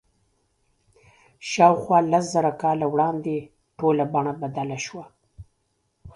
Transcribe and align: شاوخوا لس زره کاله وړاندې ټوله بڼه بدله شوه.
شاوخوا 1.51 1.97
لس 2.11 2.25
زره 2.33 2.51
کاله 2.61 2.85
وړاندې 2.89 3.35
ټوله 3.77 4.03
بڼه 4.13 4.33
بدله 4.41 4.77
شوه. 4.85 5.05